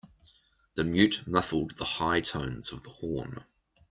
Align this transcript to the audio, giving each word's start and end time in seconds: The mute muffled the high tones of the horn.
The 0.73 0.83
mute 0.83 1.27
muffled 1.27 1.75
the 1.77 1.85
high 1.85 2.21
tones 2.21 2.71
of 2.71 2.81
the 2.81 2.89
horn. 2.89 3.43